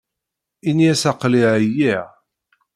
Ini-as 0.69 1.03
aql-i 1.11 1.43
ɛyiɣ. 1.53 2.07